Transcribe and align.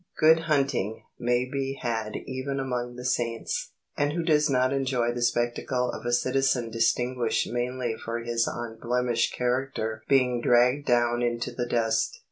Good 0.19 0.39
hunting 0.45 1.03
may 1.19 1.45
be 1.45 1.77
had 1.79 2.15
even 2.25 2.59
among 2.59 2.95
the 2.95 3.05
saints, 3.05 3.73
and 3.95 4.13
who 4.13 4.23
does 4.23 4.49
not 4.49 4.73
enjoy 4.73 5.11
the 5.11 5.21
spectacle 5.21 5.91
of 5.91 6.07
a 6.07 6.11
citizen 6.11 6.71
distinguished 6.71 7.47
mainly 7.51 7.95
for 8.03 8.17
his 8.17 8.49
unblemished 8.51 9.35
character 9.35 10.01
being 10.09 10.41
dragged 10.41 10.87
down 10.87 11.21
into 11.21 11.51
the 11.51 11.67
dust? 11.67 12.17